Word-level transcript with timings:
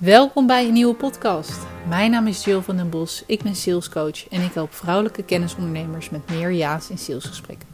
Welkom 0.00 0.46
bij 0.46 0.66
een 0.66 0.72
nieuwe 0.72 0.94
podcast. 0.94 1.58
Mijn 1.88 2.10
naam 2.10 2.26
is 2.26 2.44
Jill 2.44 2.60
van 2.60 2.76
den 2.76 2.90
Bos, 2.90 3.22
ik 3.26 3.42
ben 3.42 3.54
salescoach 3.54 4.28
en 4.28 4.42
ik 4.42 4.52
help 4.52 4.74
vrouwelijke 4.74 5.22
kennisondernemers 5.22 6.10
met 6.10 6.30
meer 6.30 6.52
ja's 6.52 6.90
in 6.90 6.98
salesgesprekken. 6.98 7.68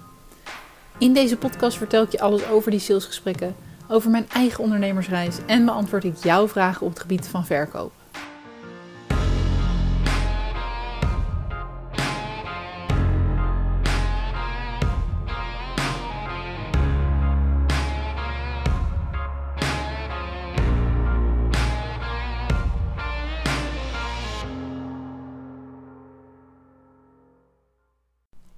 In 0.98 1.12
deze 1.12 1.36
podcast 1.36 1.76
vertel 1.76 2.02
ik 2.02 2.12
je 2.12 2.20
alles 2.20 2.48
over 2.48 2.70
die 2.70 2.80
salesgesprekken, 2.80 3.56
over 3.88 4.10
mijn 4.10 4.28
eigen 4.28 4.62
ondernemersreis 4.62 5.36
en 5.46 5.64
beantwoord 5.64 6.04
ik 6.04 6.16
jouw 6.16 6.48
vragen 6.48 6.86
op 6.86 6.92
het 6.92 7.00
gebied 7.00 7.26
van 7.26 7.46
verkoop. 7.46 7.92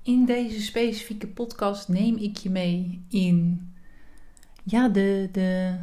In 0.07 0.25
deze 0.25 0.61
specifieke 0.61 1.27
podcast 1.27 1.89
neem 1.89 2.17
ik 2.17 2.37
je 2.37 2.51
mee 2.51 3.03
in 3.09 3.69
ja, 4.63 4.89
de, 4.89 5.29
de, 5.33 5.77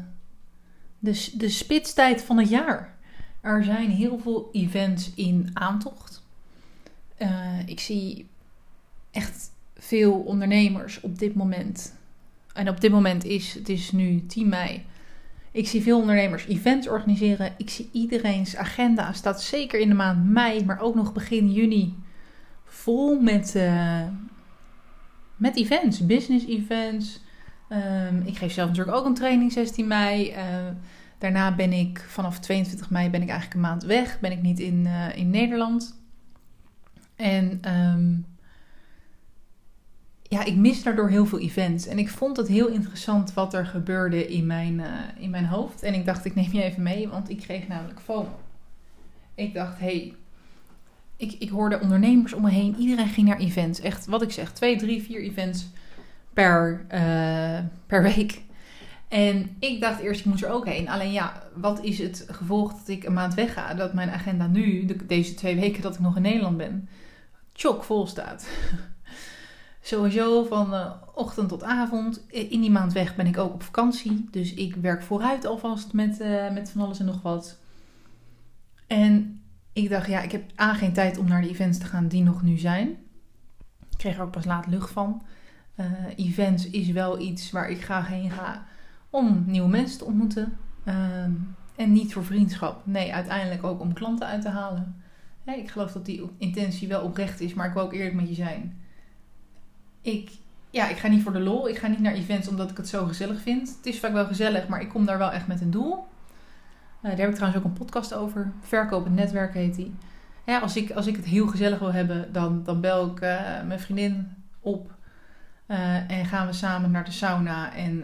de, 1.00 1.32
de 1.38 1.50
spitstijd 1.50 2.22
van 2.22 2.38
het 2.38 2.50
jaar. 2.50 2.98
Er 3.42 3.64
zijn 3.64 3.90
heel 3.90 4.20
veel 4.20 4.50
events 4.52 5.14
in 5.16 5.50
aantocht. 5.54 6.24
Uh, 7.22 7.68
ik 7.68 7.80
zie 7.80 8.28
echt 9.12 9.52
veel 9.78 10.14
ondernemers 10.14 11.02
op 11.02 11.20
dit 11.20 11.36
moment. 11.36 11.94
En 12.54 12.70
op 12.70 12.82
dit 12.82 12.92
moment 12.92 13.24
is 13.24 13.54
het 13.54 13.70
is 13.70 13.92
nu 13.92 14.26
10 14.26 14.50
mei. 14.50 14.86
Ik 15.52 15.68
zie 15.68 15.82
veel 15.82 16.00
ondernemers 16.00 16.46
events 16.46 16.88
organiseren. 16.88 17.54
Ik 17.58 17.70
zie 17.70 17.90
iedereen's 17.92 18.56
agenda 18.56 19.14
staat 19.14 19.42
zeker 19.42 19.80
in 19.80 19.90
de 19.90 19.96
maand 19.96 20.30
mei, 20.30 20.66
maar 20.66 20.80
ook 20.80 20.96
nog 20.96 21.14
begin 21.14 21.52
juni 21.52 21.96
vol 22.74 23.20
met, 23.20 23.56
uh, 23.56 24.02
met 25.36 25.56
events, 25.56 26.06
business 26.06 26.46
events. 26.46 27.22
Um, 27.70 28.22
ik 28.26 28.38
geef 28.38 28.54
zelf 28.54 28.70
natuurlijk 28.70 28.98
ook 28.98 29.06
een 29.06 29.14
training 29.14 29.52
16 29.52 29.88
mei. 29.88 30.32
Uh, 30.32 30.38
daarna 31.18 31.56
ben 31.56 31.74
ik 31.74 32.06
vanaf 32.08 32.40
22 32.40 32.90
mei 32.90 33.10
ben 33.10 33.22
ik 33.22 33.30
eigenlijk 33.30 33.56
een 33.56 33.70
maand 33.70 33.84
weg. 33.84 34.20
Ben 34.20 34.32
ik 34.32 34.42
niet 34.42 34.60
in, 34.60 34.86
uh, 34.86 35.18
in 35.18 35.30
Nederland. 35.30 36.02
En 37.16 37.60
um, 37.74 38.26
ja, 40.22 40.44
ik 40.44 40.56
mis 40.56 40.84
daardoor 40.84 41.10
heel 41.10 41.26
veel 41.26 41.40
events. 41.40 41.88
En 41.88 41.98
ik 41.98 42.10
vond 42.10 42.38
het 42.38 42.48
heel 42.48 42.68
interessant 42.68 43.34
wat 43.34 43.54
er 43.54 43.66
gebeurde 43.66 44.28
in 44.28 44.46
mijn, 44.46 44.82
in 45.20 45.30
mijn 45.30 45.46
hoofd. 45.46 45.84
En 45.84 45.94
ik 45.94 46.06
dacht, 46.06 46.26
ik 46.26 46.36
neem 46.36 46.52
je 46.52 46.64
even 46.64 46.84
mee, 46.84 47.08
want 47.08 47.30
ik 47.30 47.38
kreeg 47.38 47.68
namelijk 47.68 48.00
FOMO. 48.00 48.40
Ik 49.36 49.54
dacht, 49.54 49.80
hey, 49.80 50.14
ik, 51.24 51.36
ik 51.40 51.50
hoorde 51.50 51.80
ondernemers 51.80 52.34
om 52.34 52.42
me 52.42 52.50
heen. 52.50 52.76
Iedereen 52.76 53.08
ging 53.08 53.28
naar 53.28 53.38
events. 53.38 53.80
Echt, 53.80 54.06
wat 54.06 54.22
ik 54.22 54.32
zeg, 54.32 54.52
twee, 54.52 54.78
drie, 54.78 55.04
vier 55.04 55.22
events 55.22 55.68
per, 56.34 56.86
uh, 56.94 57.60
per 57.88 58.04
week. 58.04 58.42
En 59.08 59.56
ik 59.60 59.82
dacht 59.82 60.00
eerst, 60.00 60.20
ik 60.20 60.26
moet 60.26 60.44
er 60.44 60.50
ook 60.50 60.66
heen. 60.66 60.90
Alleen 60.90 61.12
ja, 61.12 61.44
wat 61.56 61.84
is 61.84 62.00
het 62.00 62.26
gevolg 62.30 62.74
dat 62.74 62.88
ik 62.88 63.04
een 63.04 63.14
maand 63.14 63.34
wegga? 63.34 63.74
Dat 63.74 63.94
mijn 63.94 64.10
agenda 64.10 64.48
nu, 64.48 64.86
de, 64.86 65.06
deze 65.06 65.34
twee 65.34 65.56
weken 65.56 65.82
dat 65.82 65.94
ik 65.94 66.00
nog 66.00 66.16
in 66.16 66.22
Nederland 66.22 66.58
ben, 66.58 66.90
chock 67.54 67.84
vol 67.84 68.08
staat. 68.08 68.48
Sowieso 69.82 70.44
van 70.44 70.74
uh, 70.74 70.92
ochtend 71.14 71.50
tot 71.50 71.64
avond. 71.64 72.26
In 72.28 72.62
die 72.62 72.72
maand 72.72 72.94
weg 72.94 73.16
ben 73.16 73.28
ik 73.28 73.38
ook 73.38 73.54
op 73.54 73.64
vakantie. 73.64 74.28
Dus 74.32 74.54
ik 74.54 74.76
werk 74.76 75.04
vooruit 75.04 75.46
alvast 75.46 75.94
met, 75.94 76.20
uh, 76.22 76.52
met 76.52 76.70
van 76.70 76.82
alles 76.82 77.00
en 77.00 77.06
nog 77.06 77.22
wat. 77.22 77.58
En 78.88 79.43
ik 79.74 79.90
dacht, 79.90 80.08
ja, 80.08 80.22
ik 80.22 80.32
heb 80.32 80.60
A 80.60 80.74
geen 80.74 80.94
tijd 80.94 81.18
om 81.18 81.28
naar 81.28 81.42
de 81.42 81.50
events 81.50 81.78
te 81.78 81.86
gaan 81.86 82.08
die 82.08 82.24
nog 82.24 82.42
nu 82.42 82.58
zijn. 82.58 82.88
Ik 83.90 83.98
kreeg 83.98 84.16
er 84.16 84.24
ook 84.24 84.32
pas 84.32 84.46
laat 84.46 84.68
lucht 84.68 84.92
van. 84.92 85.22
Uh, 85.76 85.86
events 86.16 86.70
is 86.70 86.92
wel 86.92 87.20
iets 87.20 87.52
waar 87.52 87.70
ik 87.70 87.84
graag 87.84 88.08
heen 88.08 88.32
ga 88.32 88.66
om 89.10 89.44
nieuwe 89.48 89.70
mensen 89.70 89.98
te 89.98 90.06
ontmoeten. 90.06 90.58
Uh, 90.86 91.24
en 91.76 91.92
niet 91.92 92.14
voor 92.14 92.26
vriendschap. 92.26 92.86
Nee, 92.86 93.14
uiteindelijk 93.14 93.64
ook 93.64 93.80
om 93.80 93.94
klanten 93.94 94.28
uit 94.28 94.42
te 94.42 94.50
halen. 94.50 95.02
Ik 95.46 95.72
geloof 95.72 95.92
dat 95.92 96.06
die 96.06 96.30
intentie 96.38 96.88
wel 96.88 97.02
oprecht 97.02 97.40
is, 97.40 97.54
maar 97.54 97.68
ik 97.68 97.74
wil 97.74 97.84
ook 97.84 97.94
eerlijk 97.94 98.16
met 98.16 98.28
je 98.28 98.34
zijn. 98.34 98.82
Ik, 100.02 100.32
ja, 100.70 100.90
ik 100.90 100.98
ga 100.98 101.08
niet 101.08 101.24
voor 101.24 101.34
de 101.34 101.40
lol. 101.40 101.70
Ik 101.70 101.78
ga 101.78 101.88
niet 101.88 102.00
naar 102.00 102.14
events 102.14 102.48
omdat 102.48 102.72
ik 102.72 102.78
het 102.78 102.88
zo 102.88 103.06
gezellig 103.06 103.42
vind. 103.42 103.76
Het 103.78 103.86
is 103.86 104.00
vaak 104.00 104.12
wel 104.12 104.26
gezellig, 104.26 104.68
maar 104.68 104.82
ik 104.82 104.90
kom 104.90 105.06
daar 105.06 105.18
wel 105.18 105.32
echt 105.32 105.48
met 105.48 105.62
een 105.62 105.72
doel. 105.72 106.08
Uh, 107.04 107.10
daar 107.10 107.20
heb 107.20 107.30
ik 107.30 107.36
trouwens 107.36 107.64
ook 107.64 107.70
een 107.70 107.78
podcast 107.78 108.14
over. 108.14 108.52
Verkopen 108.62 109.14
netwerk 109.14 109.54
heet 109.54 109.76
die. 109.76 109.96
Ja, 110.46 110.60
als, 110.60 110.76
ik, 110.76 110.92
als 110.92 111.08
ik 111.08 111.16
het 111.16 111.26
heel 111.26 111.48
gezellig 111.48 111.80
wil 111.80 111.94
hebben, 111.94 112.34
dan, 112.34 112.64
dan 112.64 112.82
bel 112.82 113.06
ik 113.06 113.22
uh, 113.22 113.40
mijn 113.68 113.80
vriendin 113.80 114.28
op. 114.60 114.92
Uh, 115.68 116.12
en 116.12 116.26
gaan 116.26 116.48
we 116.48 116.54
samen 116.54 116.92
naar 116.92 117.06
de 117.06 117.12
sauna. 117.12 117.74
En 117.74 118.04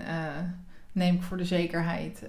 neem 0.91 1.15
ik 1.15 1.21
voor 1.21 1.37
de 1.37 1.45
zekerheid 1.45 2.23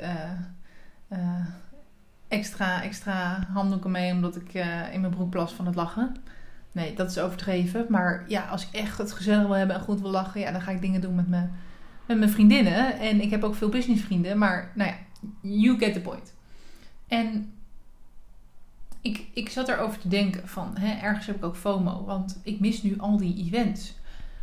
extra, 2.29 2.83
extra 2.83 3.47
handdoeken 3.53 3.91
mee, 3.91 4.13
omdat 4.13 4.37
ik 4.37 4.55
in 4.93 5.01
mijn 5.01 5.15
broek 5.15 5.31
plas 5.31 5.53
van 5.53 5.67
het 5.67 5.75
lachen. 5.75 6.17
Nee, 6.73 6.95
dat 6.95 7.11
is 7.11 7.19
overdreven. 7.19 7.87
Maar 7.89 8.25
ja, 8.29 8.47
als 8.47 8.67
ik 8.67 8.75
echt 8.75 8.99
het 8.99 9.13
gezellig 9.13 9.47
wil 9.47 9.57
hebben 9.57 9.77
en 9.77 9.83
goed 9.83 10.01
wil 10.01 10.11
lachen, 10.11 10.41
ja, 10.41 10.53
dan 10.53 10.61
ga 10.61 10.71
ik 10.71 10.81
dingen 10.81 11.01
doen 11.01 11.15
met, 11.15 11.29
me, 11.29 11.47
met 12.07 12.19
mijn 12.19 12.31
vriendinnen. 12.31 12.99
En 12.99 13.21
ik 13.21 13.31
heb 13.31 13.45
ook 13.45 13.55
veel 13.55 13.69
businessvrienden. 13.69 14.39
Maar 14.39 14.71
nou 14.75 14.91
ja, 14.91 14.97
you 15.41 15.79
get 15.79 15.93
the 15.93 16.01
point. 16.01 16.39
En 17.11 17.53
ik, 19.01 19.27
ik 19.33 19.49
zat 19.49 19.69
erover 19.69 20.01
te 20.01 20.09
denken 20.09 20.49
van, 20.49 20.77
hè, 20.77 21.01
ergens 21.01 21.27
heb 21.27 21.37
ik 21.37 21.45
ook 21.45 21.57
FOMO, 21.57 22.05
want 22.05 22.41
ik 22.43 22.61
mis 22.61 22.83
nu 22.83 22.99
al 22.99 23.17
die 23.17 23.45
events. 23.45 23.95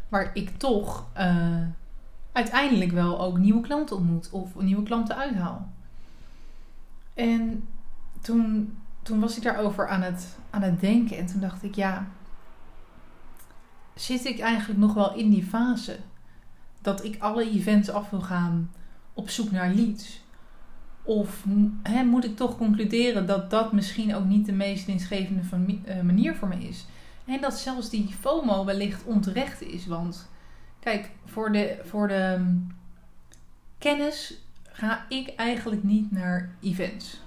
Waar 0.10 0.32
ik 0.34 0.58
toch 0.58 1.08
uh, 1.18 1.62
uiteindelijk 2.32 2.92
wel 2.92 3.22
ook 3.22 3.38
nieuwe 3.38 3.62
klanten 3.62 3.96
ontmoet 3.96 4.30
of 4.30 4.56
nieuwe 4.56 4.84
klanten 4.84 5.16
uithaal. 5.16 5.72
En 7.14 7.68
toen, 8.22 8.78
toen 9.02 9.20
was 9.20 9.38
ik 9.38 9.44
daarover 9.44 9.88
aan 9.88 10.02
het, 10.02 10.38
aan 10.50 10.62
het 10.62 10.80
denken 10.80 11.18
en 11.18 11.26
toen 11.26 11.40
dacht 11.40 11.64
ik, 11.64 11.76
ja, 11.76 12.08
zit 13.96 14.26
ik 14.26 14.40
eigenlijk 14.40 14.80
nog 14.80 14.94
wel 14.94 15.14
in 15.14 15.30
die 15.30 15.46
fase 15.46 16.00
dat 16.82 17.04
ik 17.04 17.22
alle 17.22 17.50
events 17.50 17.90
af 17.90 18.10
wil 18.10 18.22
gaan 18.22 18.72
op 19.14 19.30
zoek 19.30 19.52
naar 19.52 19.74
leads? 19.74 20.26
Of 21.08 21.46
moet 22.06 22.26
ik 22.26 22.36
toch 22.36 22.58
concluderen 22.58 23.28
dat 23.28 23.50
dat 23.50 23.72
misschien 23.72 24.16
ook 24.16 24.26
niet 24.26 24.46
de 24.46 24.52
meest 24.52 24.86
winstgevende 24.86 25.42
eh, 25.86 26.02
manier 26.02 26.36
voor 26.36 26.48
me 26.48 26.68
is? 26.68 26.86
En 27.26 27.42
dat 27.42 27.58
zelfs 27.60 27.90
die 27.90 28.16
FOMO 28.20 28.66
wellicht 28.66 29.04
onterecht 29.04 29.62
is. 29.62 29.86
Want 29.86 30.30
kijk, 30.80 31.12
voor 31.26 31.52
de, 31.52 31.80
voor 31.84 32.08
de 32.08 32.36
mm, 32.40 32.68
kennis 33.78 34.38
ga 34.64 35.06
ik 35.10 35.34
eigenlijk 35.36 35.84
niet 35.84 36.12
naar 36.12 36.50
events. 36.62 37.22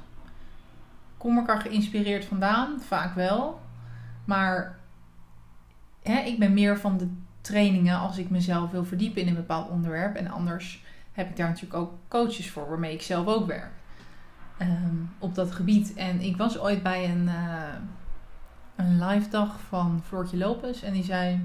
Kom 1.17 1.39
ik 1.39 1.49
er 1.49 1.61
geïnspireerd 1.61 2.25
vandaan? 2.25 2.81
Vaak 2.81 3.15
wel. 3.15 3.61
Maar 4.25 4.79
ik 6.03 6.39
ben 6.39 6.53
meer 6.53 6.79
van 6.79 6.97
de 6.99 7.09
trainingen 7.41 7.99
als 7.99 8.19
ik 8.19 8.31
mezelf 8.31 8.71
wil 8.71 8.85
verdiepen 8.85 9.23
in 9.23 9.29
een 9.29 9.35
bepaald 9.35 9.71
onderwerp. 9.71 10.17
En 10.17 10.29
anders 10.29 10.83
heb 11.13 11.29
ik 11.29 11.37
daar 11.37 11.49
natuurlijk 11.49 11.81
ook 11.81 11.93
coaches 12.09 12.51
voor 12.51 12.69
waarmee 12.69 12.95
ik 12.95 13.03
zelf 13.03 13.27
ook 13.27 13.47
werk. 13.47 13.73
Um, 14.63 15.11
op 15.19 15.35
dat 15.35 15.51
gebied. 15.51 15.95
En 15.95 16.21
ik 16.21 16.37
was 16.37 16.59
ooit 16.59 16.83
bij 16.83 17.11
een, 17.11 17.25
uh, 17.25 17.63
een 18.77 19.05
live 19.05 19.29
dag 19.29 19.61
van 19.61 20.03
Floortje 20.05 20.37
Lopez. 20.37 20.83
En 20.83 20.93
die 20.93 21.05
zei. 21.05 21.41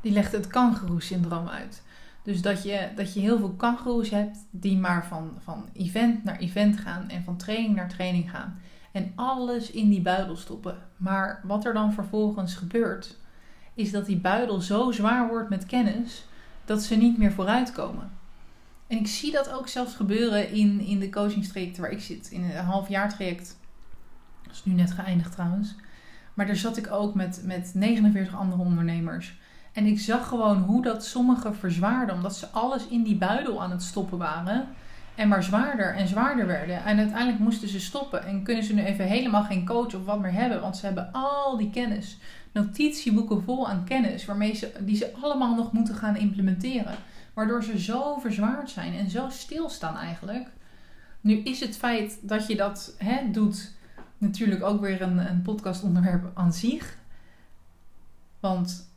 Die 0.00 0.12
legde 0.12 0.36
het 0.36 0.46
kangeroe-syndroom 0.46 1.48
uit. 1.48 1.82
Dus 2.22 2.42
dat 2.42 2.62
je, 2.62 2.88
dat 2.96 3.14
je 3.14 3.20
heel 3.20 3.38
veel 3.38 3.52
kangeroes 3.52 4.10
hebt 4.10 4.38
die 4.50 4.78
maar 4.78 5.06
van, 5.06 5.38
van 5.42 5.68
event 5.72 6.24
naar 6.24 6.36
event 6.36 6.76
gaan 6.76 7.08
en 7.08 7.24
van 7.24 7.36
training 7.36 7.74
naar 7.74 7.88
training 7.88 8.30
gaan. 8.30 8.60
En 8.92 9.12
alles 9.14 9.70
in 9.70 9.88
die 9.88 10.00
buidel 10.00 10.36
stoppen. 10.36 10.76
Maar 10.96 11.40
wat 11.44 11.64
er 11.64 11.72
dan 11.72 11.92
vervolgens 11.92 12.54
gebeurt, 12.54 13.16
is 13.74 13.90
dat 13.90 14.06
die 14.06 14.20
buidel 14.20 14.60
zo 14.60 14.90
zwaar 14.90 15.28
wordt 15.28 15.48
met 15.48 15.66
kennis 15.66 16.26
dat 16.64 16.82
ze 16.82 16.96
niet 16.96 17.18
meer 17.18 17.32
vooruitkomen. 17.32 18.10
En 18.86 18.98
ik 18.98 19.06
zie 19.06 19.32
dat 19.32 19.50
ook 19.50 19.68
zelfs 19.68 19.94
gebeuren 19.94 20.50
in, 20.50 20.80
in 20.80 20.98
de 20.98 21.10
coachingstrajecten 21.10 21.82
waar 21.82 21.90
ik 21.90 22.00
zit. 22.00 22.30
In 22.30 22.42
een 22.42 22.64
half 22.64 22.88
jaar 22.88 23.14
traject. 23.14 23.56
Dat 24.42 24.52
is 24.52 24.64
nu 24.64 24.72
net 24.72 24.90
geëindigd 24.90 25.32
trouwens. 25.32 25.74
Maar 26.34 26.46
daar 26.46 26.56
zat 26.56 26.76
ik 26.76 26.92
ook 26.92 27.14
met, 27.14 27.42
met 27.44 27.70
49 27.74 28.34
andere 28.34 28.62
ondernemers. 28.62 29.34
En 29.72 29.86
ik 29.86 30.00
zag 30.00 30.28
gewoon 30.28 30.62
hoe 30.62 30.82
dat 30.82 31.04
sommigen 31.04 31.56
verzwaarden. 31.56 32.14
Omdat 32.14 32.36
ze 32.36 32.48
alles 32.48 32.86
in 32.86 33.02
die 33.02 33.16
buidel 33.16 33.62
aan 33.62 33.70
het 33.70 33.82
stoppen 33.82 34.18
waren. 34.18 34.68
En 35.14 35.28
maar 35.28 35.42
zwaarder 35.42 35.94
en 35.94 36.08
zwaarder 36.08 36.46
werden. 36.46 36.84
En 36.84 36.98
uiteindelijk 36.98 37.38
moesten 37.38 37.68
ze 37.68 37.80
stoppen. 37.80 38.24
En 38.24 38.42
kunnen 38.42 38.64
ze 38.64 38.74
nu 38.74 38.82
even 38.82 39.04
helemaal 39.04 39.44
geen 39.44 39.66
coach 39.66 39.94
of 39.94 40.04
wat 40.04 40.20
meer 40.20 40.32
hebben. 40.32 40.60
Want 40.60 40.76
ze 40.76 40.86
hebben 40.86 41.12
al 41.12 41.56
die 41.56 41.70
kennis. 41.70 42.18
Notitieboeken 42.52 43.42
vol 43.42 43.68
aan 43.68 43.84
kennis. 43.84 44.24
Waarmee 44.24 44.54
ze, 44.54 44.72
die 44.80 44.96
ze 44.96 45.12
allemaal 45.20 45.54
nog 45.54 45.72
moeten 45.72 45.94
gaan 45.94 46.16
implementeren. 46.16 46.94
Waardoor 47.34 47.64
ze 47.64 47.78
zo 47.78 48.18
verzwaard 48.18 48.70
zijn 48.70 48.94
en 48.94 49.10
zo 49.10 49.28
stilstaan 49.28 49.96
eigenlijk. 49.96 50.48
Nu 51.20 51.36
is 51.36 51.60
het 51.60 51.76
feit 51.76 52.18
dat 52.22 52.46
je 52.46 52.56
dat 52.56 52.94
hè, 52.98 53.30
doet 53.30 53.72
natuurlijk 54.18 54.62
ook 54.62 54.80
weer 54.80 55.02
een, 55.02 55.30
een 55.30 55.42
podcastonderwerp 55.42 56.30
aan 56.34 56.52
zich. 56.52 56.96
Want 58.40 58.90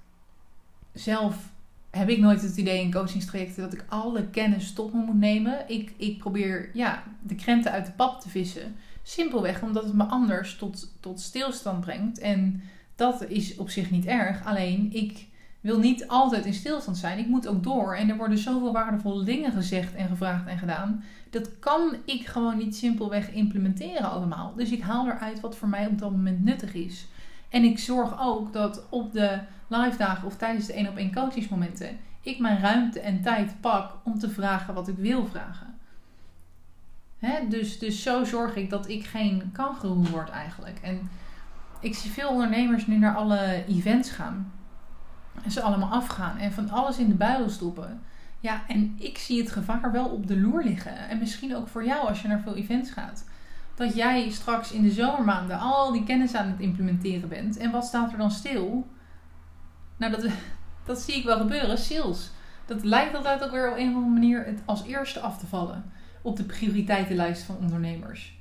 zelf 0.93 1.53
heb 1.95 2.09
ik 2.09 2.19
nooit 2.19 2.41
het 2.41 2.57
idee 2.57 2.81
in 2.81 2.91
coachingstrajecten 2.91 3.63
dat 3.63 3.73
ik 3.73 3.85
alle 3.87 4.27
kennis 4.27 4.73
tot 4.73 4.93
me 4.93 4.99
moet 4.99 5.19
nemen. 5.19 5.63
Ik, 5.67 5.93
ik 5.97 6.17
probeer 6.17 6.69
ja, 6.73 7.03
de 7.21 7.35
krenten 7.35 7.71
uit 7.71 7.85
de 7.85 7.91
pap 7.91 8.21
te 8.21 8.29
vissen. 8.29 8.75
Simpelweg 9.03 9.61
omdat 9.61 9.83
het 9.83 9.93
me 9.93 10.03
anders 10.03 10.55
tot, 10.55 10.91
tot 10.99 11.19
stilstand 11.19 11.79
brengt. 11.79 12.19
En 12.19 12.61
dat 12.95 13.27
is 13.27 13.55
op 13.55 13.69
zich 13.69 13.91
niet 13.91 14.05
erg. 14.05 14.45
Alleen 14.45 14.89
ik 14.93 15.27
wil 15.61 15.79
niet 15.79 16.07
altijd 16.07 16.45
in 16.45 16.53
stilstand 16.53 16.97
zijn. 16.97 17.19
Ik 17.19 17.27
moet 17.27 17.47
ook 17.47 17.63
door. 17.63 17.95
En 17.95 18.09
er 18.09 18.17
worden 18.17 18.37
zoveel 18.37 18.73
waardevolle 18.73 19.23
dingen 19.23 19.51
gezegd 19.51 19.95
en 19.95 20.07
gevraagd 20.07 20.47
en 20.47 20.57
gedaan. 20.57 21.03
Dat 21.29 21.59
kan 21.59 21.95
ik 22.05 22.25
gewoon 22.25 22.57
niet 22.57 22.75
simpelweg 22.75 23.31
implementeren 23.31 24.11
allemaal. 24.11 24.53
Dus 24.55 24.71
ik 24.71 24.81
haal 24.81 25.07
eruit 25.07 25.39
wat 25.39 25.55
voor 25.55 25.67
mij 25.67 25.87
op 25.87 25.99
dat 25.99 26.11
moment 26.11 26.43
nuttig 26.43 26.73
is. 26.73 27.07
En 27.55 27.63
ik 27.63 27.79
zorg 27.79 28.19
ook 28.19 28.53
dat 28.53 28.83
op 28.89 29.11
de 29.11 29.39
live 29.67 29.97
dagen 29.97 30.27
of 30.27 30.35
tijdens 30.35 30.65
de 30.65 30.73
1 30.73 30.89
op 30.89 30.97
1 30.97 31.13
coachingsmomenten 31.13 31.97
ik 32.21 32.39
mijn 32.39 32.59
ruimte 32.59 32.99
en 32.99 33.21
tijd 33.21 33.61
pak 33.61 33.93
om 34.03 34.19
te 34.19 34.29
vragen 34.29 34.73
wat 34.73 34.87
ik 34.87 34.97
wil 34.97 35.25
vragen. 35.25 35.75
Hè? 37.19 37.47
Dus, 37.47 37.79
dus 37.79 38.03
zo 38.03 38.23
zorg 38.23 38.55
ik 38.55 38.69
dat 38.69 38.89
ik 38.89 39.05
geen 39.05 39.49
kangeroe 39.53 40.09
word 40.09 40.29
eigenlijk. 40.29 40.79
En 40.81 41.09
ik 41.79 41.95
zie 41.95 42.11
veel 42.11 42.29
ondernemers 42.29 42.87
nu 42.87 42.97
naar 42.97 43.15
alle 43.15 43.63
events 43.67 44.09
gaan. 44.09 44.51
En 45.43 45.51
ze 45.51 45.61
allemaal 45.61 45.91
afgaan 45.91 46.37
en 46.37 46.51
van 46.51 46.69
alles 46.69 46.97
in 46.97 47.07
de 47.07 47.15
buidel 47.15 47.49
stoppen. 47.49 48.01
Ja, 48.39 48.67
en 48.67 48.95
ik 48.99 49.17
zie 49.17 49.39
het 49.39 49.51
gevaar 49.51 49.91
wel 49.91 50.05
op 50.05 50.27
de 50.27 50.39
loer 50.39 50.63
liggen. 50.63 51.09
En 51.09 51.17
misschien 51.17 51.55
ook 51.55 51.67
voor 51.67 51.85
jou 51.85 52.07
als 52.07 52.21
je 52.21 52.27
naar 52.27 52.41
veel 52.41 52.55
events 52.55 52.91
gaat. 52.91 53.25
Dat 53.75 53.95
jij 53.95 54.29
straks 54.29 54.71
in 54.71 54.81
de 54.81 54.91
zomermaanden 54.91 55.59
al 55.59 55.91
die 55.91 56.03
kennis 56.03 56.35
aan 56.35 56.47
het 56.47 56.59
implementeren 56.59 57.29
bent. 57.29 57.57
En 57.57 57.71
wat 57.71 57.85
staat 57.85 58.11
er 58.11 58.17
dan 58.17 58.31
stil? 58.31 58.87
Nou, 59.97 60.11
dat, 60.11 60.25
dat 60.85 60.99
zie 60.99 61.15
ik 61.15 61.23
wel 61.23 61.37
gebeuren. 61.37 61.77
Sales. 61.77 62.31
Dat 62.65 62.83
lijkt 62.83 63.15
altijd 63.15 63.43
ook 63.43 63.51
weer 63.51 63.71
op 63.71 63.77
een 63.77 63.89
of 63.89 63.95
andere 63.95 64.13
manier 64.13 64.45
het 64.45 64.61
als 64.65 64.85
eerste 64.85 65.19
af 65.19 65.37
te 65.37 65.45
vallen. 65.45 65.83
Op 66.21 66.37
de 66.37 66.43
prioriteitenlijst 66.43 67.43
van 67.43 67.57
ondernemers. 67.57 68.37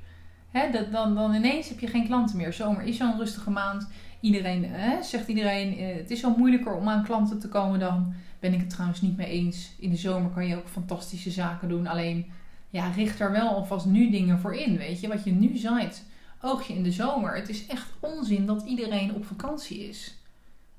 Hè, 0.51 0.71
dat, 0.71 0.93
dan, 0.93 1.15
dan 1.15 1.35
ineens 1.35 1.69
heb 1.69 1.79
je 1.79 1.87
geen 1.87 2.07
klanten 2.07 2.37
meer. 2.37 2.53
Zomer 2.53 2.83
is 2.83 2.97
zo'n 2.97 3.17
rustige 3.17 3.51
maand. 3.51 3.89
Iedereen, 4.21 4.71
zegt 5.03 5.29
iedereen, 5.29 5.79
eh, 5.79 5.97
het 5.97 6.11
is 6.11 6.21
wel 6.21 6.35
moeilijker 6.37 6.75
om 6.75 6.89
aan 6.89 7.05
klanten 7.05 7.39
te 7.39 7.49
komen 7.49 7.79
dan. 7.79 8.15
Ben 8.41 8.53
ik 8.53 8.61
het 8.61 8.71
trouwens 8.71 9.01
niet 9.01 9.17
mee 9.17 9.27
eens. 9.27 9.75
In 9.79 9.91
de 9.91 9.97
zomer 9.97 10.31
kan 10.31 10.47
je 10.47 10.57
ook 10.57 10.69
fantastische 10.69 11.31
zaken 11.31 11.69
doen. 11.69 11.87
Alleen, 11.87 12.33
ja, 12.75 12.89
richt 12.89 13.19
daar 13.19 13.33
wel 13.33 13.49
alvast 13.49 13.87
nu 13.87 14.11
dingen 14.11 14.39
voor 14.39 14.55
in. 14.55 14.77
Weet 14.77 15.01
je, 15.01 15.09
wat 15.09 15.25
je 15.25 15.33
nu 15.33 15.57
zaait. 15.57 16.05
Oogje 16.41 16.75
in 16.75 16.83
de 16.83 16.93
zomer. 16.93 17.37
Het 17.37 17.49
is 17.49 17.67
echt 17.67 17.87
onzin 18.01 18.47
dat 18.47 18.63
iedereen 18.63 19.15
op 19.15 19.27
vakantie 19.27 19.89
is. 19.89 20.15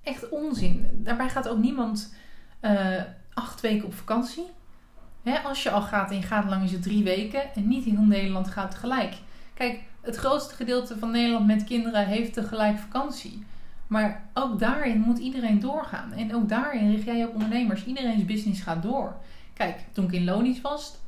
Echt 0.04 0.30
onzin. 0.30 0.90
Daarbij 0.92 1.30
gaat 1.30 1.48
ook 1.48 1.58
niemand 1.58 2.16
uh, 2.62 3.02
acht 3.34 3.62
weken 3.62 3.86
op 3.86 3.94
vakantie. 3.94 4.46
Hè, 5.24 5.40
als 5.40 5.64
je 5.64 5.72
al 5.72 5.82
gaat 5.82 6.10
en 6.10 6.16
je 6.16 6.22
gaat 6.22 6.50
lang 6.50 6.64
is 6.64 6.80
drie 6.80 7.04
weken. 7.04 7.54
En 7.54 7.68
niet 7.68 7.84
heel 7.84 8.02
Nederland 8.02 8.48
gaat 8.48 8.72
tegelijk. 8.72 9.14
Kijk, 9.54 9.80
het 10.02 10.16
grootste 10.16 10.56
gedeelte 10.56 10.98
van 10.98 11.12
Nederland 11.12 11.46
met 11.46 11.64
kinderen 11.64 12.08
heeft 12.08 12.34
tegelijk 12.34 12.78
vakantie. 12.78 13.44
Maar 13.88 14.30
ook 14.34 14.60
daarin 14.60 15.00
moet 15.00 15.20
iedereen 15.20 15.60
doorgaan. 15.60 16.12
En 16.12 16.36
ook 16.36 16.50
daarin 16.50 16.92
richt 16.92 17.06
jij 17.06 17.26
op 17.26 17.34
ondernemers. 17.34 17.86
Iedereen's 17.86 18.26
business 18.26 18.62
gaat 18.62 18.84
door. 18.84 19.16
Kijk, 19.54 19.80
toen 19.92 20.06
ik 20.06 20.12
in 20.12 20.24
Lonisch 20.24 20.62
was, 20.62 21.04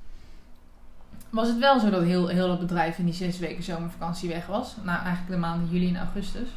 was 1.38 1.48
het 1.48 1.57
wel 1.57 1.80
zo 1.80 1.89
dat 1.89 2.04
heel, 2.04 2.28
heel 2.28 2.50
het 2.50 2.60
bedrijf 2.60 2.98
in 2.98 3.06
die 3.06 3.13
zes 3.13 3.39
weken 3.39 3.63
zomervakantie 3.63 4.30
weg 4.30 4.45
was. 4.45 4.75
Nou, 4.84 4.98
eigenlijk 4.98 5.30
de 5.30 5.38
maanden 5.38 5.69
juli 5.69 5.88
en 5.88 5.98
augustus. 5.98 6.50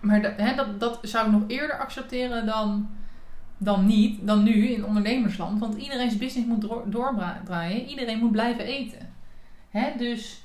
Maar 0.00 0.22
dat, 0.22 0.32
hè, 0.36 0.54
dat, 0.54 0.80
dat 0.80 0.98
zou 1.02 1.26
ik 1.26 1.32
nog 1.32 1.42
eerder 1.46 1.78
accepteren 1.78 2.46
dan, 2.46 2.90
dan 3.58 3.86
niet, 3.86 4.26
dan 4.26 4.42
nu 4.42 4.66
in 4.66 4.84
ondernemersland. 4.84 5.60
Want 5.60 5.74
iedereen's 5.74 6.16
business 6.16 6.48
moet 6.48 6.60
door, 6.60 6.84
doordraaien. 6.86 7.86
Iedereen 7.86 8.18
moet 8.18 8.32
blijven 8.32 8.64
eten. 8.64 9.12
Hè, 9.70 9.92
dus 9.98 10.42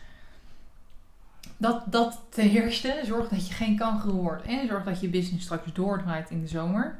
dat, 1.57 1.83
dat 1.91 2.21
ten. 2.29 3.05
Zorg 3.05 3.27
dat 3.27 3.47
je 3.47 3.53
geen 3.53 3.77
kangeroe 3.77 4.21
wordt. 4.21 4.45
En 4.45 4.67
zorg 4.67 4.83
dat 4.83 5.01
je 5.01 5.09
business 5.09 5.43
straks 5.43 5.73
doordraait 5.73 6.29
in 6.29 6.41
de 6.41 6.47
zomer. 6.47 6.99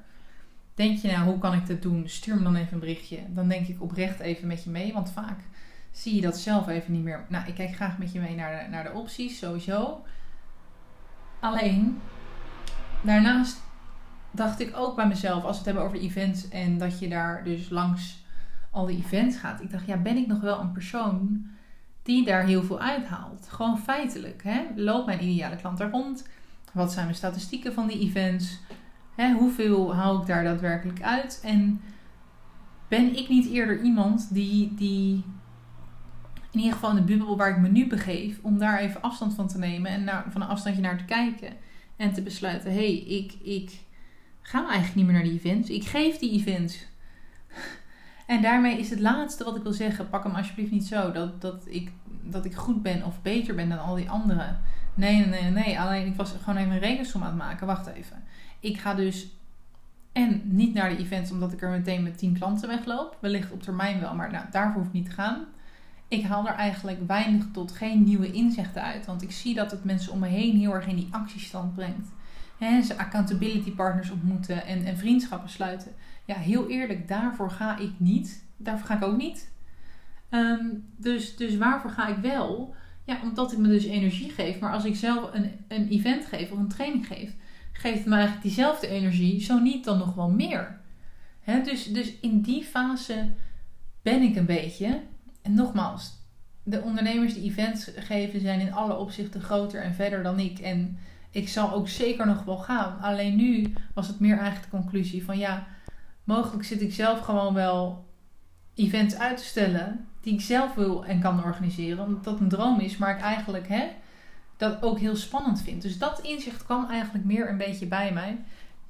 Denk 0.76 0.98
je 1.00 1.12
nou, 1.12 1.26
hoe 1.26 1.38
kan 1.38 1.54
ik 1.54 1.68
dat 1.68 1.82
doen? 1.82 2.10
Stuur 2.10 2.36
me 2.36 2.44
dan 2.44 2.56
even 2.56 2.74
een 2.74 2.80
berichtje. 2.80 3.20
Dan 3.28 3.48
denk 3.48 3.68
ik 3.68 3.82
oprecht 3.82 4.20
even 4.20 4.48
met 4.48 4.64
je 4.64 4.70
mee. 4.70 4.94
Want 4.94 5.12
vaak 5.12 5.40
zie 5.96 6.16
je 6.16 6.22
dat 6.22 6.38
zelf 6.38 6.68
even 6.68 6.94
niet 6.94 7.04
meer. 7.04 7.26
Nou, 7.30 7.48
ik 7.48 7.56
kijk 7.56 7.76
graag 7.76 7.98
met 7.98 8.12
je 8.12 8.20
mee 8.20 8.36
naar 8.36 8.64
de, 8.64 8.70
naar 8.70 8.84
de 8.84 8.92
opties, 8.92 9.38
sowieso. 9.38 10.04
Alleen, 11.40 12.02
daarnaast 13.02 13.62
dacht 14.32 14.60
ik 14.60 14.78
ook 14.78 14.96
bij 14.96 15.08
mezelf, 15.08 15.44
als 15.44 15.52
we 15.52 15.58
het 15.58 15.66
hebben 15.66 15.84
over 15.84 16.00
events 16.00 16.50
en 16.50 16.78
dat 16.78 17.00
je 17.00 17.10
daar 17.10 17.44
dus 17.44 17.70
langs 17.70 18.24
al 18.72 18.86
die 18.86 18.98
events 18.98 19.38
gaat. 19.38 19.62
Ik 19.62 19.72
dacht, 19.72 19.86
ja, 19.86 19.98
ben 19.98 20.18
ik 20.18 20.28
nog 20.28 20.42
wel 20.42 20.60
een 20.60 20.72
persoon 20.72 21.46
die 22.04 22.26
daar 22.26 22.44
heel 22.44 22.64
veel 22.64 22.80
uithaalt. 22.80 23.48
Gewoon 23.50 23.80
feitelijk. 23.80 24.44
Hè? 24.44 24.62
Loopt 24.76 25.06
mijn 25.06 25.24
ideale 25.24 25.56
klant 25.56 25.78
daar 25.78 25.92
rond? 25.92 26.28
Wat 26.74 26.92
zijn 26.92 27.06
mijn 27.06 27.18
statistieken 27.18 27.74
van 27.74 27.88
die 27.88 28.00
events? 28.00 28.60
Hè, 29.16 29.34
hoeveel 29.34 29.96
haal 29.96 30.22
ik 30.22 30.28
daar 30.28 30.44
daadwerkelijk 30.44 31.02
uit? 31.02 31.42
En 31.44 31.82
ben 32.88 33.18
ik 33.18 33.30
niet 33.30 33.50
eerder 33.50 33.82
iemand 33.82 34.34
die, 34.34 34.74
die 34.74 35.24
in 36.56 36.62
ieder 36.62 36.80
geval 36.80 36.94
de 36.94 37.02
bubbel 37.02 37.38
waar 37.38 37.50
ik 37.50 37.58
me 37.58 37.68
nu 37.68 37.88
begeef, 37.88 38.40
om 38.42 38.58
daar 38.58 38.80
even 38.80 39.02
afstand 39.02 39.34
van 39.34 39.48
te 39.48 39.58
nemen 39.58 39.92
en 39.92 40.04
naar, 40.04 40.26
van 40.30 40.42
een 40.42 40.48
afstandje 40.48 40.82
naar 40.82 40.98
te 40.98 41.06
kijken 41.06 41.54
en 41.96 42.14
te 42.14 42.22
besluiten: 42.22 42.72
hé, 42.72 42.78
hey, 42.78 42.98
ik, 42.98 43.34
ik 43.44 43.80
ga 44.42 44.60
eigenlijk 44.60 44.96
niet 44.96 45.06
meer 45.06 45.14
naar 45.14 45.24
die 45.24 45.34
events. 45.34 45.70
Ik 45.70 45.86
geef 45.86 46.18
die 46.18 46.32
events. 46.32 46.86
En 48.28 48.42
daarmee 48.42 48.80
is 48.80 48.90
het 48.90 49.00
laatste 49.00 49.44
wat 49.44 49.56
ik 49.56 49.64
wil 49.64 49.74
zeggen: 49.74 50.10
pak 50.10 50.24
hem 50.24 50.36
alsjeblieft 50.36 50.72
niet 50.72 50.88
zo 50.88 51.12
dat, 51.12 51.42
dat, 51.42 51.64
ik, 51.68 51.92
dat 52.24 52.46
ik 52.46 52.56
goed 52.56 52.82
ben 52.82 53.04
of 53.04 53.22
beter 53.22 53.56
ben 53.56 53.70
dan 53.70 53.80
al 53.80 53.96
die 53.96 54.10
anderen. 54.10 54.60
Nee, 54.94 55.26
nee, 55.26 55.42
nee, 55.42 55.52
nee. 55.52 55.80
Alleen 55.80 56.08
ik 56.08 56.16
was 56.16 56.34
gewoon 56.44 56.60
even 56.60 56.72
een 56.72 56.80
rekensom 56.80 57.22
aan 57.22 57.28
het 57.28 57.38
maken. 57.38 57.68
Wacht 57.68 57.88
even. 57.88 58.24
Ik 58.60 58.78
ga 58.78 58.94
dus 58.94 59.28
en 60.16 60.42
niet 60.44 60.74
naar 60.74 60.90
de 60.90 60.98
events 60.98 61.32
omdat 61.32 61.54
ik 61.54 61.62
er 61.62 61.70
meteen 61.70 62.04
met 62.04 62.18
10 62.18 62.34
klanten 62.34 62.68
wegloop. 62.68 63.18
Wellicht 63.22 63.52
op 63.52 63.64
termijn 63.64 64.00
wel, 64.00 64.16
maar 64.16 64.32
nou, 64.32 64.46
daarvoor 64.52 64.82
hoef 64.82 64.88
ik 64.88 64.94
niet 64.94 65.06
te 65.06 65.12
gaan. 65.12 65.46
Ik 66.08 66.24
haal 66.24 66.48
er 66.48 66.54
eigenlijk 66.54 67.08
weinig 67.08 67.46
tot 67.52 67.72
geen 67.72 68.04
nieuwe 68.04 68.32
inzichten 68.32 68.84
uit. 68.84 69.06
Want 69.06 69.22
ik 69.22 69.32
zie 69.32 69.54
dat 69.54 69.72
het 69.72 69.84
mensen 69.84 70.12
om 70.12 70.20
me 70.20 70.28
heen 70.28 70.58
heel 70.58 70.74
erg 70.74 70.88
in 70.88 70.96
die 70.96 71.08
actiestand 71.12 71.76
brengt. 71.76 72.08
He, 72.58 72.82
ze 72.82 72.98
accountability 72.98 73.72
partners 73.72 74.10
ontmoeten 74.10 74.66
en, 74.66 74.86
en 74.86 74.98
vriendschappen 74.98 75.50
sluiten 75.50 75.92
ja, 76.26 76.36
heel 76.36 76.70
eerlijk, 76.70 77.08
daarvoor 77.08 77.52
ga 77.52 77.78
ik 77.78 77.92
niet. 77.98 78.44
Daarvoor 78.58 78.88
ga 78.88 78.96
ik 78.96 79.04
ook 79.04 79.18
niet. 79.18 79.52
Ehm, 80.30 80.66
dus, 80.98 81.36
dus 81.36 81.58
waarvoor 81.58 81.92
ga 81.92 82.08
ik 82.08 82.18
wel? 82.18 82.76
Ja, 83.04 83.20
omdat 83.24 83.52
het 83.52 83.60
me 83.60 83.68
dus 83.68 83.86
energie 83.86 84.30
geeft. 84.30 84.60
Maar 84.60 84.74
als 84.74 84.86
ik 84.86 84.96
zelf 84.96 85.34
een, 85.34 85.52
een 85.68 85.88
event 85.88 86.26
geef 86.26 86.52
of 86.52 86.58
een 86.58 86.68
training 86.68 87.08
geef, 87.08 87.32
geeft 87.72 87.98
het 87.98 88.06
me 88.06 88.14
eigenlijk 88.14 88.44
diezelfde 88.44 88.88
energie. 88.88 89.42
Zo 89.42 89.60
niet, 89.60 89.84
dan 89.84 89.98
nog 89.98 90.14
wel 90.14 90.30
meer. 90.30 90.80
dus, 91.64 91.86
dus 91.86 92.20
in 92.20 92.42
die 92.42 92.64
fase 92.64 93.30
ben 94.02 94.22
ik 94.22 94.36
een 94.36 94.46
beetje. 94.46 95.02
En 95.46 95.54
nogmaals, 95.54 96.14
de 96.64 96.82
ondernemers 96.82 97.34
die 97.34 97.44
events 97.44 97.92
geven 97.96 98.40
zijn 98.40 98.60
in 98.60 98.74
alle 98.74 98.98
opzichten 98.98 99.42
groter 99.42 99.82
en 99.82 99.94
verder 99.94 100.24
dan 100.24 100.40
ik. 100.40 100.60
En 100.60 100.98
ik 101.32 101.50
zal 101.50 101.72
ook 101.72 101.88
zeker 101.88 102.26
nog 102.26 102.44
wel 102.44 102.58
gaan. 102.58 103.00
Alleen 103.02 103.36
nu 103.36 103.74
was 103.94 104.08
het 104.08 104.20
meer 104.20 104.38
eigenlijk 104.38 104.72
de 104.72 104.78
conclusie 104.78 105.26
van 105.26 105.38
ja, 105.38 105.68
mogelijk 106.24 106.64
zit 106.64 106.82
ik 106.82 106.94
zelf 106.94 107.20
gewoon 107.20 107.54
wel 107.54 108.06
events 108.76 109.16
uit 109.16 109.38
te 109.38 109.44
stellen 109.44 110.08
die 110.22 110.34
ik 110.34 110.42
zelf 110.42 110.74
wil 110.74 111.06
en 111.06 111.20
kan 111.20 111.44
organiseren. 111.44 112.06
Omdat 112.06 112.24
dat 112.24 112.40
een 112.40 112.50
droom 112.50 112.80
is, 112.80 112.98
maar 112.98 113.16
ik 113.16 113.22
eigenlijk 113.22 113.68
hè, 113.68 113.88
dat 114.58 114.84
ook 114.84 115.00
heel 115.00 115.16
spannend 115.16 115.62
vind. 115.62 115.82
Dus 115.82 115.98
dat 115.98 116.20
inzicht 116.20 116.64
kwam 116.64 116.90
eigenlijk 116.90 117.26
meer 117.26 117.50
een 117.50 117.58
beetje 117.58 117.88
bij 117.88 118.14
mij. 118.14 118.38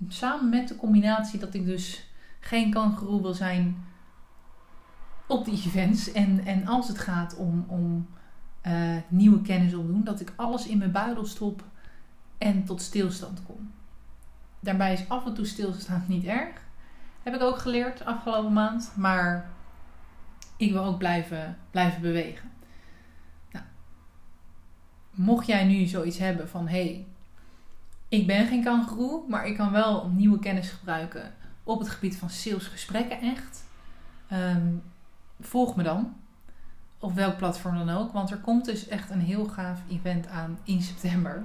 Samen 0.08 0.50
met 0.50 0.68
de 0.68 0.76
combinatie 0.76 1.40
dat 1.40 1.54
ik 1.54 1.66
dus 1.66 2.08
geen 2.40 2.72
kangeroe 2.72 3.22
wil 3.22 3.34
zijn 3.34 3.84
op 5.28 5.46
die 5.46 5.64
events. 5.66 6.12
En, 6.12 6.46
en 6.46 6.68
als 6.68 6.88
het 6.88 7.00
gaat 7.00 7.36
om, 7.36 7.66
om 7.68 8.08
uh, 8.68 8.98
nieuwe 9.08 9.42
kennis 9.42 9.74
opdoen, 9.74 10.04
dat 10.04 10.20
ik 10.20 10.34
alles 10.36 10.68
in 10.68 10.78
mijn 10.78 10.92
buidel 10.92 11.26
stop 11.26 11.64
en 12.38 12.64
tot 12.64 12.82
stilstand 12.82 13.44
kom. 13.46 13.72
Daarbij 14.60 14.94
is 14.94 15.10
af 15.10 15.26
en 15.26 15.34
toe 15.34 15.46
stilstaan 15.46 16.06
niet 16.08 16.26
erg. 16.26 16.64
Heb 17.24 17.34
ik 17.34 17.42
ook 17.42 17.58
geleerd 17.58 18.06
afgelopen 18.06 18.54
maand. 18.54 18.94
Maar 18.96 19.50
ik 20.58 20.72
wil 20.72 20.84
ook 20.84 20.98
blijven, 20.98 21.58
blijven 21.72 22.02
bewegen. 22.02 22.52
Nou, 23.52 23.66
mocht 25.12 25.48
jij 25.48 25.64
nu 25.64 25.86
zoiets 25.86 26.18
hebben 26.18 26.50
van: 26.50 26.68
hé, 26.68 26.84
hey, 26.84 27.06
ik 28.10 28.28
ben 28.28 28.48
geen 28.48 28.64
kangeroe, 28.64 29.24
maar 29.28 29.48
ik 29.48 29.56
kan 29.56 29.72
wel 29.72 30.10
nieuwe 30.10 30.40
kennis 30.40 30.70
gebruiken 30.70 31.34
op 31.64 31.80
het 31.80 31.90
gebied 31.90 32.18
van 32.18 32.30
salesgesprekken 32.30 33.22
echt. 33.22 33.64
Um, 34.32 34.84
volg 35.40 35.76
me 35.76 35.84
dan 35.84 36.14
op 37.00 37.14
welk 37.14 37.38
platform 37.38 37.78
dan 37.78 37.90
ook. 37.90 38.12
Want 38.12 38.32
er 38.32 38.38
komt 38.38 38.66
dus 38.66 38.88
echt 38.88 39.10
een 39.10 39.20
heel 39.20 39.46
gaaf 39.46 39.80
event 39.90 40.28
aan 40.28 40.58
in 40.64 40.82
september. 40.82 41.44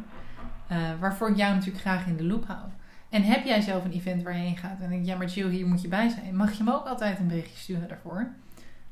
Uh, 0.72 0.78
waarvoor 1.00 1.30
ik 1.30 1.36
jou 1.36 1.54
natuurlijk 1.54 1.80
graag 1.80 2.06
in 2.06 2.16
de 2.16 2.24
loop 2.24 2.46
hou. 2.46 2.68
En 3.08 3.22
heb 3.22 3.44
jij 3.44 3.60
zelf 3.60 3.84
een 3.84 3.92
event 3.92 4.22
waar 4.22 4.36
je 4.36 4.42
heen 4.42 4.56
gaat 4.56 4.80
en 4.80 4.90
denk 4.90 5.06
ja, 5.06 5.16
maar 5.16 5.26
Jill, 5.26 5.48
hier 5.48 5.66
moet 5.66 5.82
je 5.82 5.88
bij 5.88 6.08
zijn. 6.08 6.36
Mag 6.36 6.52
je 6.52 6.64
me 6.64 6.74
ook 6.74 6.86
altijd 6.86 7.18
een 7.18 7.28
berichtje 7.28 7.56
sturen 7.56 7.88
daarvoor. 7.88 8.28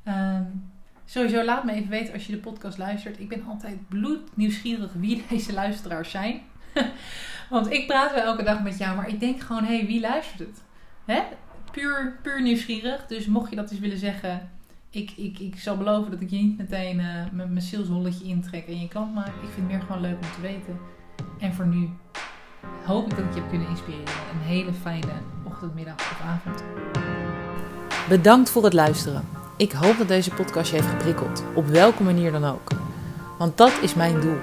Um, 0.04 0.70
sowieso 1.04 1.44
laat 1.44 1.64
me 1.64 1.72
even 1.72 1.90
weten 1.90 2.14
als 2.14 2.26
je 2.26 2.32
de 2.32 2.38
podcast 2.38 2.78
luistert. 2.78 3.20
Ik 3.20 3.28
ben 3.28 3.44
altijd 3.48 3.88
bloednieuwsgierig 3.88 4.92
wie 4.92 5.24
deze 5.30 5.52
luisteraars 5.52 6.10
zijn. 6.10 6.40
Want 7.50 7.70
ik 7.70 7.86
praat 7.86 8.14
wel 8.14 8.24
elke 8.24 8.42
dag 8.42 8.62
met 8.62 8.78
jou, 8.78 8.96
maar 8.96 9.08
ik 9.08 9.20
denk 9.20 9.40
gewoon, 9.40 9.64
hé, 9.64 9.76
hey, 9.76 9.86
wie 9.86 10.00
luistert 10.00 10.38
het? 10.38 10.62
Hè? 11.04 11.22
Puur, 11.70 12.18
puur 12.22 12.42
nieuwsgierig. 12.42 13.06
Dus 13.06 13.26
mocht 13.26 13.50
je 13.50 13.56
dat 13.56 13.70
eens 13.70 13.80
willen 13.80 13.98
zeggen, 13.98 14.50
ik, 14.90 15.12
ik, 15.16 15.38
ik 15.38 15.58
zal 15.58 15.76
beloven 15.76 16.10
dat 16.10 16.20
ik 16.20 16.30
je 16.30 16.36
niet 16.36 16.58
meteen 16.58 16.98
uh, 16.98 17.06
met 17.32 17.50
mijn 17.50 17.62
salesholletje 17.62 18.24
intrek 18.24 18.66
en 18.66 18.80
je 18.80 18.88
klant 18.88 19.14
maak. 19.14 19.26
Ik 19.26 19.32
vind 19.54 19.56
het 19.56 19.66
meer 19.66 19.80
gewoon 19.80 20.00
leuk 20.00 20.16
om 20.16 20.32
te 20.34 20.40
weten. 20.40 20.78
En 21.38 21.54
voor 21.54 21.66
nu 21.66 21.88
hoop 22.84 23.10
ik 23.10 23.16
dat 23.16 23.24
ik 23.24 23.34
je 23.34 23.40
heb 23.40 23.48
kunnen 23.48 23.68
inspireren. 23.68 24.04
Een 24.32 24.46
hele 24.46 24.72
fijne 24.72 25.12
ochtend, 25.44 25.74
middag 25.74 25.94
of 25.94 26.20
avond. 26.24 26.62
Bedankt 28.08 28.50
voor 28.50 28.64
het 28.64 28.72
luisteren. 28.72 29.24
Ik 29.56 29.72
hoop 29.72 29.98
dat 29.98 30.08
deze 30.08 30.30
podcast 30.30 30.70
je 30.70 30.76
heeft 30.76 30.88
geprikkeld, 30.88 31.44
op 31.54 31.66
welke 31.66 32.02
manier 32.02 32.32
dan 32.32 32.44
ook. 32.44 32.70
Want 33.38 33.56
dat 33.56 33.72
is 33.82 33.94
mijn 33.94 34.20
doel. 34.20 34.38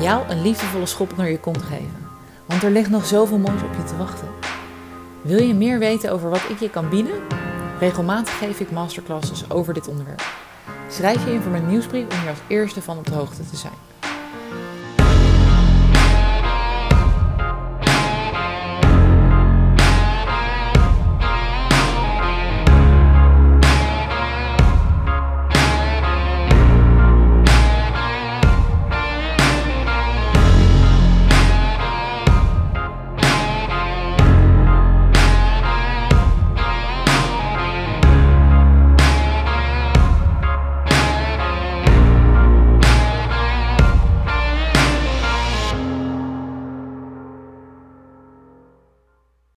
Jou 0.00 0.28
een 0.28 0.42
liefdevolle 0.42 0.86
schop 0.86 1.16
naar 1.16 1.30
je 1.30 1.40
kont 1.40 1.62
geven. 1.62 2.06
Want 2.46 2.62
er 2.62 2.70
ligt 2.70 2.90
nog 2.90 3.06
zoveel 3.06 3.38
moois 3.38 3.62
op 3.62 3.74
je 3.76 3.84
te 3.84 3.96
wachten. 3.96 4.28
Wil 5.22 5.42
je 5.42 5.54
meer 5.54 5.78
weten 5.78 6.12
over 6.12 6.30
wat 6.30 6.48
ik 6.48 6.58
je 6.60 6.70
kan 6.70 6.88
bieden? 6.88 7.47
Regelmatig 7.78 8.38
geef 8.38 8.60
ik 8.60 8.70
masterclasses 8.70 9.50
over 9.50 9.74
dit 9.74 9.88
onderwerp. 9.88 10.22
Schrijf 10.88 11.24
je 11.24 11.32
in 11.32 11.40
voor 11.40 11.50
mijn 11.50 11.68
nieuwsbrief 11.68 12.04
om 12.12 12.20
hier 12.20 12.30
als 12.30 12.38
eerste 12.46 12.82
van 12.82 12.98
op 12.98 13.06
de 13.06 13.14
hoogte 13.14 13.50
te 13.50 13.56
zijn. 13.56 13.72